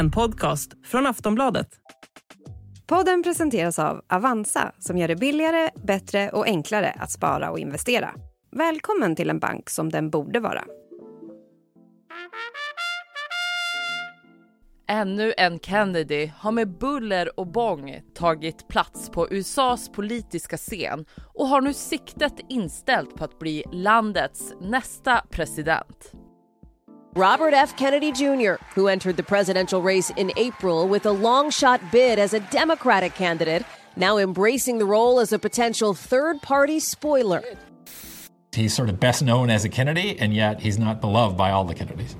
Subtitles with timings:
[0.00, 1.68] en podcast från Aftonbladet.
[2.86, 8.14] Podden presenteras av Avanza som gör det billigare, bättre och enklare att spara och investera.
[8.56, 10.64] Välkommen till en bank som den borde vara.
[14.88, 21.04] Ännu en Kennedy har med buller och bång tagit plats på USAs politiska scen
[21.34, 26.12] och har nu siktet inställt på att bli landets nästa president.
[27.16, 27.76] Robert F.
[27.76, 32.34] Kennedy Jr., who entered the presidential race in April with a long shot bid as
[32.34, 33.64] a Democratic candidate,
[33.96, 37.42] now embracing the role as a potential third party spoiler.
[38.54, 41.64] He's sort of best known as a Kennedy, and yet he's not beloved by all
[41.64, 42.14] the Kennedys.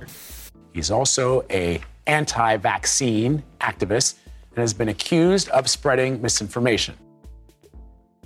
[0.75, 4.17] He's also a anti-vaccine activist
[4.51, 6.97] and has been accused of spreading misinformation.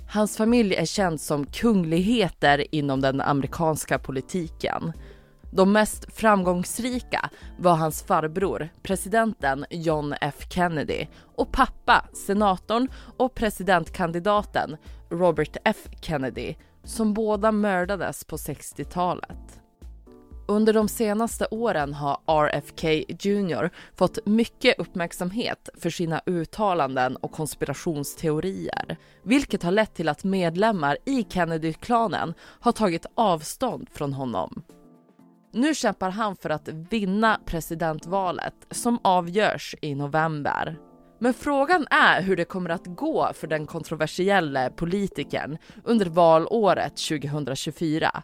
[0.07, 4.93] Hans familj är känd som kungligheter inom den amerikanska politiken.
[5.55, 14.77] De mest framgångsrika var hans farbror, presidenten John F Kennedy och pappa, senatorn och presidentkandidaten
[15.09, 19.61] Robert F Kennedy som båda mördades på 60-talet.
[20.47, 28.97] Under de senaste åren har RFK Jr fått mycket uppmärksamhet för sina uttalanden och konspirationsteorier,
[29.23, 34.63] vilket har lett till att medlemmar i Kennedy-klanen har tagit avstånd från honom.
[35.55, 40.77] Nu kämpar han för att vinna presidentvalet som avgörs i november.
[41.19, 48.23] Men frågan är hur det kommer att gå för den kontroversiella politikern under valåret 2024.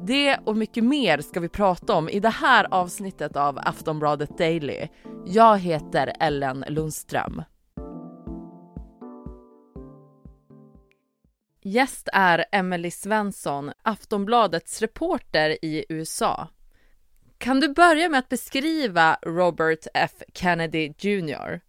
[0.00, 4.88] Det och mycket mer ska vi prata om i det här avsnittet av Aftonbladet Daily.
[5.26, 7.42] Jag heter Ellen Lundström.
[11.64, 16.48] Gäst är Emily Svensson, Aftonbladets reporter i USA.
[17.42, 21.60] Kan du börja med att beskriva Robert F Kennedy Jr?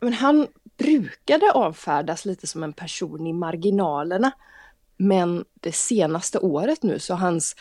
[0.00, 0.46] Men han
[0.78, 4.30] brukade avfärdas lite som en person i marginalerna.
[4.96, 7.56] Men det senaste året nu så har hans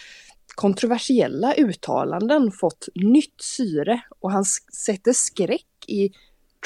[0.55, 4.45] kontroversiella uttalanden fått nytt syre och han
[4.85, 6.11] sätter skräck i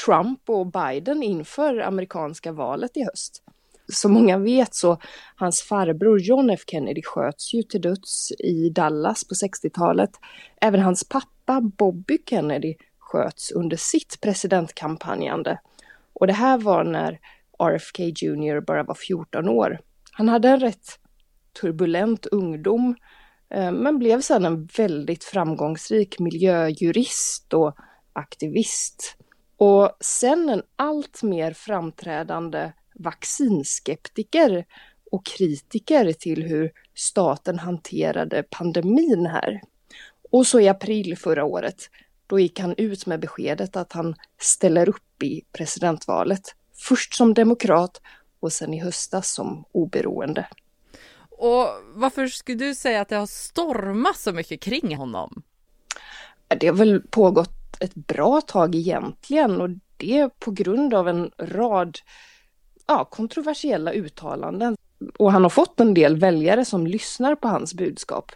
[0.06, 3.42] Trump och Biden inför amerikanska valet i höst.
[3.92, 4.98] Som många vet så
[5.36, 10.10] hans farbror John F Kennedy sköts ju till döds i Dallas på 60-talet.
[10.60, 15.58] Även hans pappa Bobby Kennedy sköts under sitt presidentkampanjande.
[16.12, 17.18] Och det här var när
[17.58, 19.78] RFK Jr bara var 14 år.
[20.12, 20.98] Han hade en rätt
[21.60, 22.96] turbulent ungdom
[23.50, 27.76] eh, men blev sedan en väldigt framgångsrik miljöjurist och
[28.12, 29.16] aktivist.
[29.56, 34.64] Och sen en allt mer framträdande vaccinskeptiker
[35.10, 39.60] och kritiker till hur staten hanterade pandemin här.
[40.30, 41.90] Och så i april förra året,
[42.26, 46.42] då gick han ut med beskedet att han ställer upp i presidentvalet.
[46.74, 48.00] Först som demokrat
[48.40, 50.46] och sen i höstas som oberoende.
[51.30, 55.42] Och varför skulle du säga att det har stormat så mycket kring honom?
[56.48, 61.98] Det har väl pågått ett bra tag egentligen och det på grund av en rad
[62.86, 64.76] ja, kontroversiella uttalanden.
[65.18, 68.32] Och han har fått en del väljare som lyssnar på hans budskap.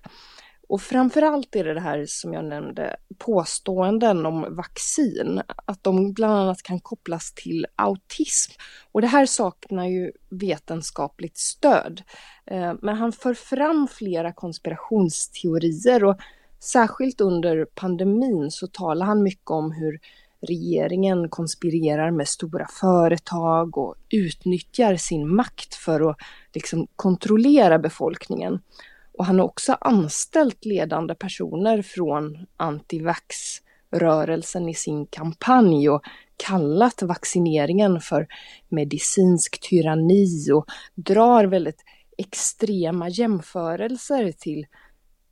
[0.68, 6.34] Och framförallt är det det här som jag nämnde, påståenden om vaccin, att de bland
[6.34, 8.52] annat kan kopplas till autism.
[8.92, 12.02] Och det här saknar ju vetenskapligt stöd.
[12.46, 16.16] Eh, men han för fram flera konspirationsteorier och
[16.60, 20.00] särskilt under pandemin så talar han mycket om hur
[20.46, 26.16] regeringen konspirerar med stora företag och utnyttjar sin makt för att
[26.54, 28.60] liksom kontrollera befolkningen.
[29.18, 36.02] Och han har också anställt ledande personer från antivax-rörelsen i sin kampanj och
[36.36, 38.26] kallat vaccineringen för
[38.68, 41.84] medicinsk tyranni och drar väldigt
[42.18, 44.66] extrema jämförelser till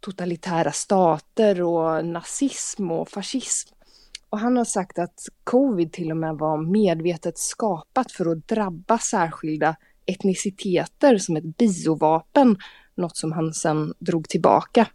[0.01, 3.75] totalitära stater och nazism och fascism.
[4.35, 8.99] Och han har sagt att covid till och med var medvetet skapat för att drabba
[8.99, 9.77] särskilda
[10.07, 12.57] etniciteter som ett biovapen,
[12.95, 14.87] något som han sen drog tillbaka.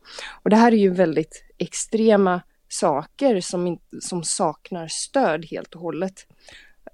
[0.43, 6.27] Och det här är ju väldigt extrema saker som, som saknar stöd helt och hållet.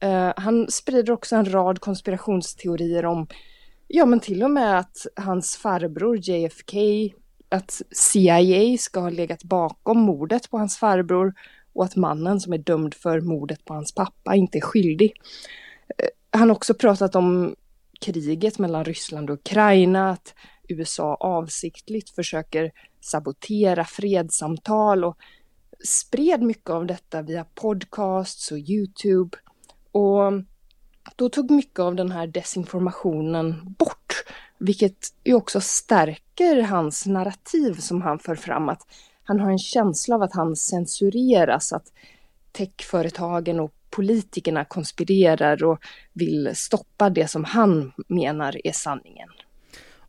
[0.03, 3.27] Uh, han sprider också en rad konspirationsteorier om,
[3.88, 6.77] ja men till och med att hans farbror JFK,
[7.50, 11.33] att CIA ska ha legat bakom mordet på hans farbror
[11.75, 15.13] och att mannen som är dömd för mordet på hans pappa inte är skyldig.
[15.98, 17.56] Eh, han har också pratat om
[18.01, 20.33] kriget mellan Ryssland och Ukraina, att
[20.69, 25.18] USA avsiktligt försöker sabotera fredssamtal och
[25.83, 29.38] spred mycket av detta via podcasts och Youtube.
[29.92, 30.31] Och
[31.16, 34.25] då tog mycket av den här desinformationen bort,
[34.57, 38.69] vilket ju också stärker hans narrativ som han för fram.
[38.69, 38.81] Att
[39.25, 41.94] han har en känsla av att han censureras, att
[42.51, 45.80] techföretagen och politikerna konspirerar och
[46.13, 49.30] vill stoppa det som han menar är sanningen.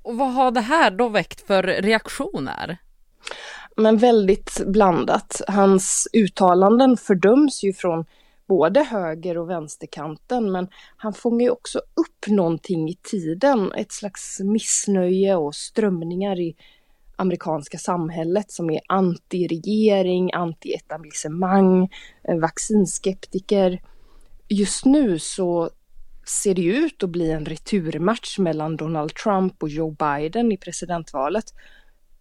[0.02, 2.78] Och vad har det här då väckt för reaktioner?
[3.76, 5.40] Men väldigt blandat.
[5.48, 8.04] Hans uttalanden fördöms ju från
[8.46, 14.40] både höger och vänsterkanten men han fångar ju också upp någonting i tiden, ett slags
[14.40, 16.56] missnöje och strömningar i
[17.16, 21.88] amerikanska samhället som är anti-regering, anti-etablissemang,
[22.28, 23.80] eh, vaccinskeptiker.
[24.48, 25.70] Just nu så
[26.42, 31.44] ser det ut att bli en returmatch mellan Donald Trump och Joe Biden i presidentvalet.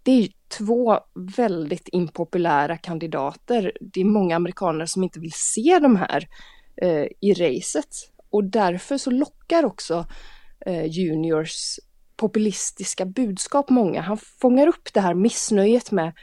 [0.03, 0.99] Det är två
[1.37, 3.71] väldigt impopulära kandidater.
[3.81, 6.27] Det är många amerikaner som inte vill se de här
[6.81, 10.05] eh, i racet och därför så lockar också
[10.65, 11.79] eh, Juniors
[12.15, 14.01] populistiska budskap många.
[14.01, 16.13] Han fångar upp det här missnöjet med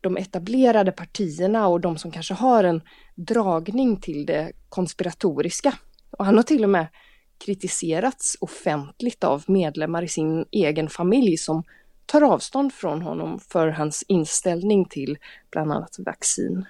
[0.00, 2.80] de etablerade partierna och de som kanske har en
[3.14, 5.74] dragning till det konspiratoriska.
[6.10, 6.86] Och han har till och med
[7.44, 11.62] kritiserats offentligt av medlemmar i sin egen familj som
[12.06, 15.18] tar avstånd från honom för hans inställning till
[15.50, 16.64] bland annat vaccin.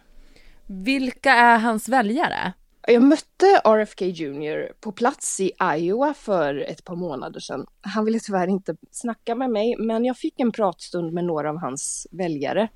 [0.67, 2.53] Vilka är hans väljare?
[2.87, 7.67] Jag mötte RFK Jr på plats i Iowa för ett par månader sedan.
[7.81, 11.57] Han ville tyvärr inte snacka med mig, men jag fick en pratstund med några av
[11.57, 12.69] hans väljare.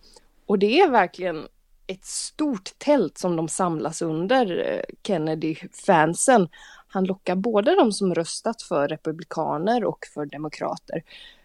[0.47, 1.49] Och det är verkligen
[1.87, 6.49] ett stort tält som de samlas under, eh, Kennedy-fansen.
[6.89, 11.03] Han lockar både de som röstat för republikaner och för demokrater.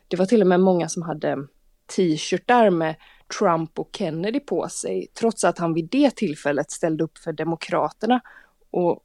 [0.07, 1.47] Det var till och med många som hade
[1.95, 2.95] t-shirtar med
[3.39, 8.21] Trump och Kennedy på sig, trots att han vid det tillfället ställde upp för Demokraterna
[8.71, 9.03] och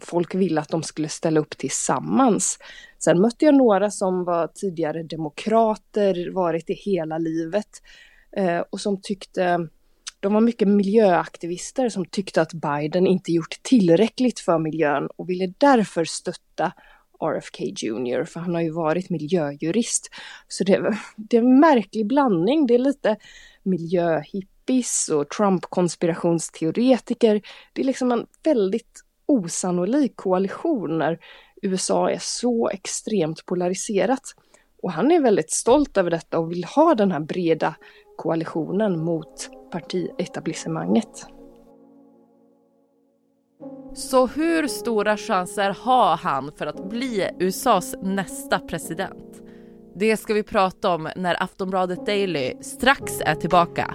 [0.00, 2.58] folk ville att de skulle ställa upp tillsammans.
[2.98, 7.82] Sen mötte jag några som var tidigare demokrater, varit i hela livet
[8.36, 9.68] eh, och som tyckte
[10.20, 15.52] de var mycket miljöaktivister som tyckte att Biden inte gjort tillräckligt för miljön och ville
[15.58, 16.72] därför stötta
[17.20, 18.24] RFK Jr.
[18.24, 20.08] för han har ju varit miljöjurist.
[20.48, 22.66] Så det, det är en märklig blandning.
[22.66, 23.16] Det är lite
[23.62, 27.42] miljöhipp miljöhippies och Trump-konspirationsteoretiker.
[27.72, 31.18] Det är liksom en väldigt osannolik koalition när
[31.62, 34.34] USA är så extremt polariserat.
[34.82, 37.74] Och han är väldigt stolt över detta och vill ha den här breda
[38.16, 41.26] koalitionen mot partietablissemanget.
[43.94, 49.42] Så hur stora chanser har han för att bli USAs nästa president?
[49.96, 53.94] Det ska vi prata om när Aftonbladet Daily strax är tillbaka.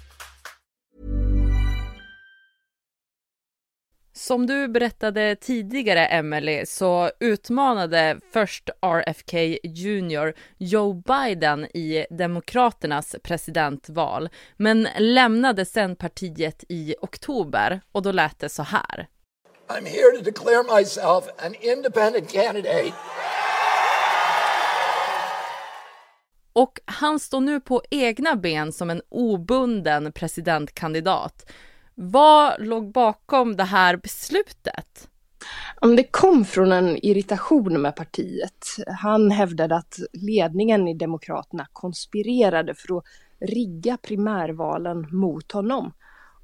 [4.31, 14.29] Som du berättade tidigare, Emily, så utmanade först RFK Jr Joe Biden i Demokraternas presidentval,
[14.57, 19.07] men lämnade sen partiet i oktober och då lät det så här.
[19.67, 22.93] I'm here to declare myself an independent candidate.
[26.53, 31.45] Och han står nu på egna ben som en obunden presidentkandidat.
[31.95, 35.07] Vad låg bakom det här beslutet?
[35.81, 38.65] Det kom från en irritation med partiet.
[39.01, 43.03] Han hävdade att ledningen i Demokraterna konspirerade för att
[43.39, 45.93] rigga primärvalen mot honom.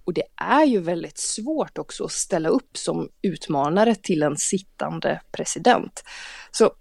[0.06, 5.22] Och det är ju väldigt svårt också att ställa upp som utmanare till en sittande
[5.32, 6.04] president.
[6.51, 6.72] Så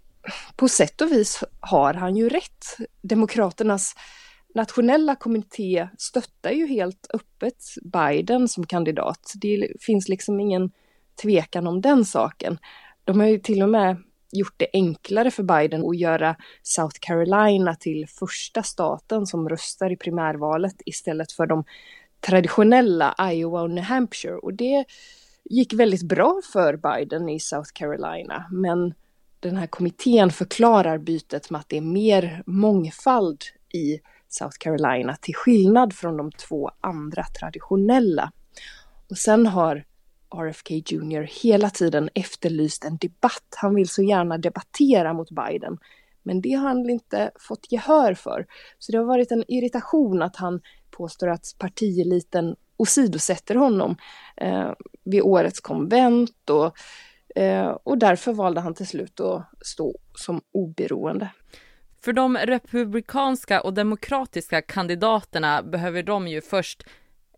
[0.55, 2.77] på sätt och vis har han ju rätt.
[3.01, 3.95] Demokraternas
[4.57, 9.33] nationella kommitté stöttar ju helt öppet Biden som kandidat.
[9.35, 10.71] Det finns liksom ingen
[11.21, 12.57] tvekan om den saken.
[13.03, 13.97] De har ju till och med
[14.31, 19.97] gjort det enklare för Biden att göra South Carolina till första staten som röstar i
[19.97, 21.63] primärvalet istället för de
[22.19, 24.35] traditionella Iowa och New Hampshire.
[24.35, 24.85] Och det
[25.43, 28.45] gick väldigt bra för Biden i South Carolina.
[28.51, 28.93] Men
[29.39, 35.35] den här kommittén förklarar bytet med att det är mer mångfald i South Carolina till
[35.35, 38.31] skillnad från de två andra traditionella.
[39.09, 39.85] Och sen har
[40.35, 43.55] RFK Jr hela tiden efterlyst en debatt.
[43.55, 45.77] Han vill så gärna debattera mot Biden.
[46.23, 48.45] Men det har han inte fått gehör för.
[48.79, 53.95] Så det har varit en irritation att han påstår att partieliten åsidosätter honom
[54.37, 54.71] eh,
[55.03, 56.77] vid årets konvent och,
[57.41, 61.29] eh, och därför valde han till slut att stå som oberoende.
[62.01, 66.83] För de republikanska och demokratiska kandidaterna behöver de ju först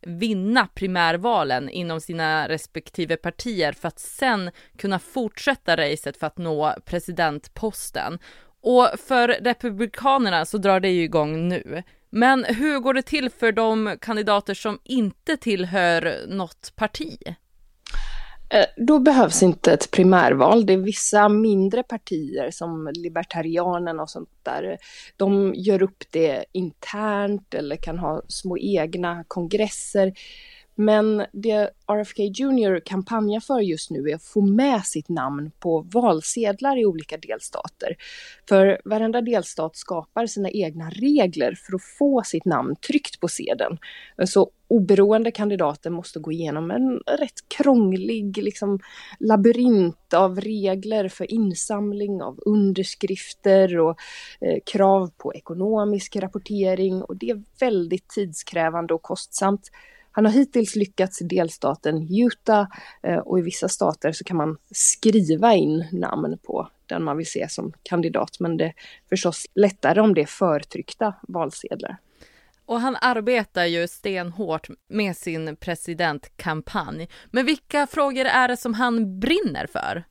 [0.01, 6.75] vinna primärvalen inom sina respektive partier för att sen kunna fortsätta racet för att nå
[6.85, 8.19] presidentposten.
[8.61, 11.83] Och för republikanerna så drar det ju igång nu.
[12.09, 17.17] Men hur går det till för de kandidater som inte tillhör något parti?
[18.49, 20.65] Eh, då behövs inte ett primärval.
[20.65, 24.77] Det är vissa mindre partier som Libertarianerna och sånt där.
[25.17, 30.13] De gör upp det internt eller kan ha små egna kongresser.
[30.81, 35.81] Men det RFK Jr kampanjar för just nu är att få med sitt namn på
[35.93, 37.95] valsedlar i olika delstater.
[38.49, 43.77] För varenda delstat skapar sina egna regler för att få sitt namn tryckt på sedeln.
[44.25, 48.79] Så oberoende kandidater måste gå igenom en rätt krånglig liksom,
[49.19, 53.97] labyrint av regler för insamling av underskrifter och
[54.41, 59.69] eh, krav på ekonomisk rapportering och det är väldigt tidskrävande och kostsamt.
[60.11, 62.67] Han har hittills lyckats i delstaten Utah
[63.03, 67.31] eh, och i vissa stater så kan man skriva in namn på den man vill
[67.31, 68.39] se som kandidat.
[68.39, 68.73] Men det är
[69.09, 71.97] förstås lättare om det är förtryckta valsedlar.
[72.65, 77.09] Och han arbetar ju stenhårt med sin presidentkampanj.
[77.31, 80.03] Men vilka frågor är det som han brinner för?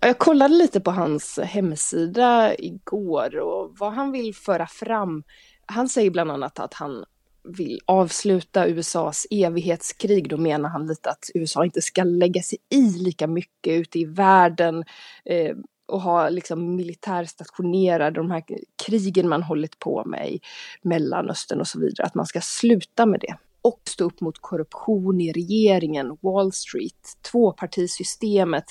[0.00, 5.22] Jag kollade lite på hans hemsida igår och vad han vill föra fram.
[5.66, 7.04] Han säger bland annat att han
[7.46, 12.98] vill avsluta USAs evighetskrig, då menar han lite att USA inte ska lägga sig i
[12.98, 14.84] lika mycket ute i världen
[15.24, 18.44] eh, och ha liksom militärstationerade, de här
[18.86, 20.40] krigen man hållit på med i
[20.82, 23.36] Mellanöstern och så vidare, att man ska sluta med det.
[23.62, 28.64] Och stå upp mot korruption i regeringen, Wall Street, tvåpartisystemet.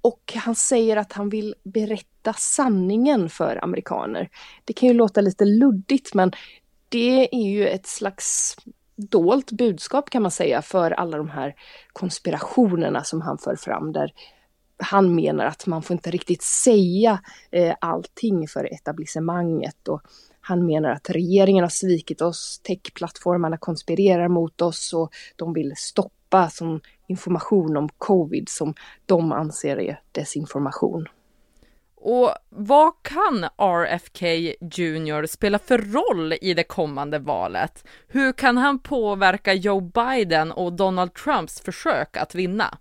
[0.00, 4.28] Och han säger att han vill berätta sanningen för amerikaner.
[4.64, 6.32] Det kan ju låta lite luddigt men
[6.94, 8.56] det är ju ett slags
[8.96, 11.54] dolt budskap kan man säga för alla de här
[11.92, 14.12] konspirationerna som han för fram där
[14.76, 17.20] han menar att man får inte riktigt säga
[17.50, 20.02] eh, allting för etablissemanget och
[20.40, 26.50] han menar att regeringen har svikit oss, techplattformarna konspirerar mot oss och de vill stoppa
[26.50, 28.74] som information om covid som
[29.06, 31.08] de anser är desinformation.
[32.06, 34.26] Och vad kan RFK
[34.60, 37.84] Jr spela för roll i det kommande valet?
[38.08, 42.78] Hur kan han påverka Joe Biden och Donald Trumps försök att vinna?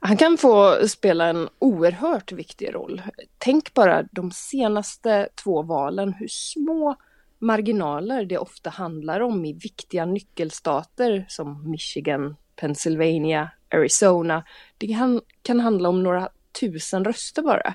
[0.00, 3.02] Han kan få spela en oerhört viktig roll.
[3.38, 6.96] Tänk bara de senaste två valen, hur små
[7.38, 14.44] marginaler det ofta handlar om i viktiga nyckelstater som Michigan, Pennsylvania, Arizona.
[14.78, 16.28] Det kan, kan handla om några
[16.60, 17.74] tusen röster bara.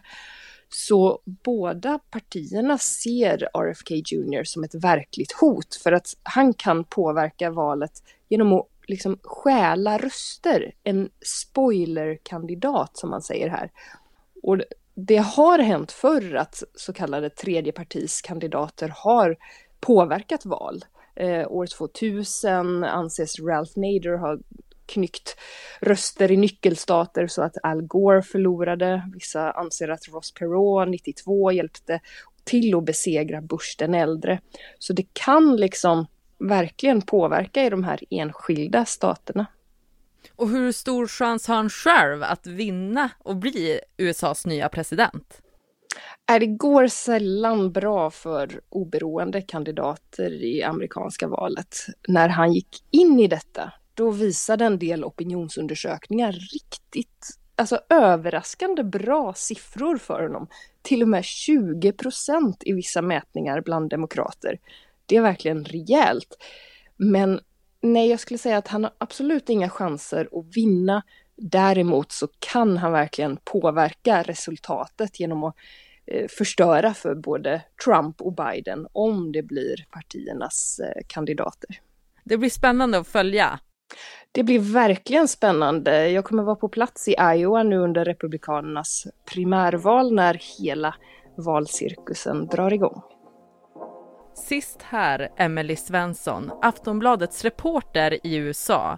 [0.78, 7.50] Så båda partierna ser RFK Jr som ett verkligt hot för att han kan påverka
[7.50, 7.92] valet
[8.30, 10.74] genom att liksom stjäla röster.
[10.84, 13.72] En spoilerkandidat som man säger här.
[14.44, 14.62] Och
[14.96, 19.38] det har hänt förr att så kallade tredjepartiskandidater har
[19.80, 20.86] påverkat val.
[21.16, 24.38] Eh, år 2000 anses Ralph Nader ha
[24.86, 25.38] knyckt
[25.82, 29.10] röster i nyckelstater så att Al Gore förlorade.
[29.14, 32.00] Vissa anser att Ross Perot 92 hjälpte
[32.44, 34.40] till att besegra Bush den äldre.
[34.80, 36.06] Så det kan liksom
[36.40, 39.46] verkligen påverka i de här enskilda staterna.
[40.36, 45.42] Och hur stor chans har han själv att vinna och bli USAs nya president?
[46.40, 51.78] Det går sällan bra för oberoende kandidater i amerikanska valet.
[52.08, 59.34] När han gick in i detta då visade en del opinionsundersökningar riktigt, alltså överraskande bra
[59.34, 60.48] siffror för honom.
[60.82, 64.60] Till och med 20 procent i vissa mätningar bland demokrater.
[65.06, 66.38] Det är verkligen rejält.
[66.96, 67.40] Men
[67.82, 71.04] nej, jag skulle säga att han har absolut inga chanser att vinna.
[71.38, 75.56] Däremot så kan han verkligen påverka resultatet genom att
[76.06, 81.82] eh, förstöra för både Trump och Biden om det blir partiernas eh, kandidater.
[82.24, 83.60] Det blir spännande att följa.
[84.32, 86.10] Det blir verkligen spännande.
[86.10, 90.96] Jag kommer vara på plats i Iowa nu under Republikanernas primärval när hela
[91.38, 93.02] valcirkusen drar igång.
[94.36, 98.98] Sist här, Emily Svensson, Aftonbladets reporter i USA.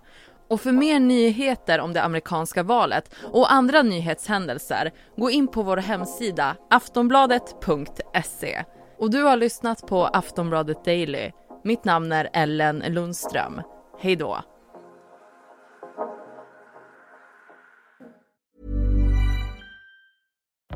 [0.49, 5.77] Och för mer nyheter om det amerikanska valet och andra nyhetshändelser, gå in på vår
[5.77, 8.63] hemsida aftonbladet.se.
[8.99, 11.31] Och du har lyssnat på Aftonbladet Daily.
[11.63, 13.61] Mitt namn är Ellen Lundström.
[13.99, 14.37] Hej då!